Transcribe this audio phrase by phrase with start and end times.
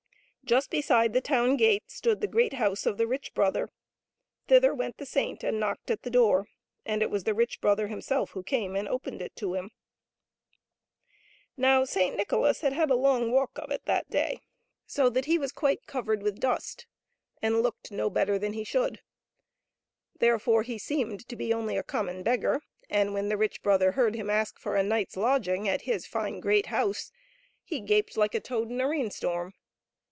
[0.43, 3.69] Just beside the town gate stood the great house of the rich brother;
[4.49, 6.49] thither went the saint and knocked at the door,
[6.85, 9.71] and it was the rich brother himself who came and opened it to him.
[11.55, 14.41] Now, Saint Nicholas had had a long walk of it that day,
[14.85, 16.49] so that he was 124 "OW THE GOOD GIFTS WERE USED BY TWO.
[16.49, 16.87] quite covered with dust,
[17.41, 19.01] and looked no better than he should.
[20.19, 24.15] Therefore he seemed to be only a common beggar; and when the rich brother heard
[24.15, 27.09] him ask for a night's lodging at his fine, great house,
[27.63, 29.53] he gaped like a toad in a rain storm.